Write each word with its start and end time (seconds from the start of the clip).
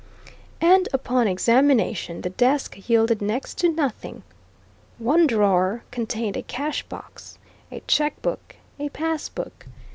And 0.61 0.89
upon 0.93 1.27
examination 1.27 2.21
the 2.21 2.31
desk 2.31 2.89
yielded 2.89 3.21
next 3.21 3.59
to 3.59 3.69
nothing. 3.69 4.23
One 4.97 5.27
drawer 5.27 5.83
contained 5.91 6.35
a 6.35 6.41
cash 6.41 6.81
box, 6.81 7.37
a 7.71 7.81
checkbook, 7.85 8.55
a 8.79 8.89
pass 8.89 9.29
book. 9.29 9.67